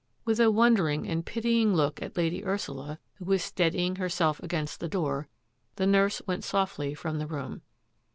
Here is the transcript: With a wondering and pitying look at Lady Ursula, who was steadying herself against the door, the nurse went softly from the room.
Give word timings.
With 0.25 0.39
a 0.39 0.49
wondering 0.49 1.07
and 1.07 1.23
pitying 1.23 1.75
look 1.75 2.01
at 2.01 2.17
Lady 2.17 2.43
Ursula, 2.43 2.97
who 3.19 3.25
was 3.25 3.43
steadying 3.43 3.97
herself 3.97 4.41
against 4.41 4.79
the 4.79 4.89
door, 4.89 5.27
the 5.75 5.85
nurse 5.85 6.23
went 6.25 6.43
softly 6.43 6.95
from 6.95 7.19
the 7.19 7.27
room. 7.27 7.61